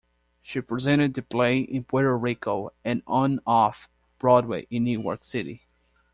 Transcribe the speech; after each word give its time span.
She 0.41 0.61
presented 0.61 1.13
the 1.13 1.21
play 1.21 1.59
in 1.59 1.83
Puerto 1.83 2.17
Rico 2.17 2.73
and 2.83 3.03
on 3.05 3.39
Off-Broadway 3.45 4.65
in 4.71 4.83
New 4.85 4.99
York 4.99 5.25
City. 5.25 5.67